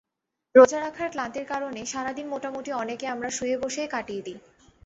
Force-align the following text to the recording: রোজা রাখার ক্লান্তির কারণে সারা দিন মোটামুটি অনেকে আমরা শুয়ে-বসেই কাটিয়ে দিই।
রোজা 0.55 0.77
রাখার 0.79 1.09
ক্লান্তির 1.09 1.45
কারণে 1.45 1.81
সারা 1.85 2.11
দিন 2.13 2.27
মোটামুটি 2.27 2.71
অনেকে 2.73 3.05
আমরা 3.07 3.29
শুয়ে-বসেই 3.29 3.87
কাটিয়ে 3.87 4.25
দিই। 4.25 4.37